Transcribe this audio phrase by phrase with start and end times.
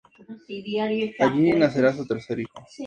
[1.19, 2.65] Allí nacerá su tercer hijo.